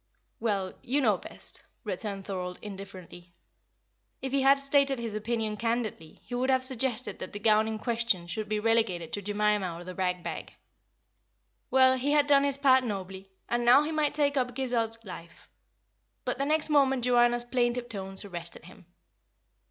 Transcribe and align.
"Well, 0.39 0.73
you 0.81 0.99
know 0.99 1.17
best," 1.19 1.61
returned 1.83 2.25
Thorold, 2.25 2.57
indifferently. 2.63 3.35
If 4.19 4.31
he 4.31 4.41
had 4.41 4.57
stated 4.57 4.97
his 4.97 5.13
opinion 5.13 5.57
candidly, 5.57 6.21
he 6.23 6.33
would 6.33 6.49
have 6.49 6.63
suggested 6.63 7.19
that 7.19 7.33
the 7.33 7.39
gown 7.39 7.67
in 7.67 7.77
question 7.77 8.25
should 8.25 8.49
be 8.49 8.59
relegated 8.59 9.13
to 9.13 9.21
Jemima 9.21 9.75
or 9.77 9.83
the 9.83 9.93
rag 9.93 10.23
bag. 10.23 10.53
Well, 11.69 11.99
he 11.99 12.13
had 12.13 12.25
done 12.25 12.45
his 12.45 12.57
part 12.57 12.83
nobly; 12.83 13.29
and 13.47 13.63
now 13.63 13.83
he 13.83 13.91
might 13.91 14.15
take 14.15 14.37
up 14.37 14.55
Guizot's 14.55 14.97
Life. 15.05 15.47
But 16.25 16.39
the 16.39 16.45
next 16.45 16.69
moment 16.71 17.03
Joanna's 17.05 17.43
plaintive 17.43 17.87
tones 17.87 18.25
arrested 18.25 18.65
him. 18.65 18.87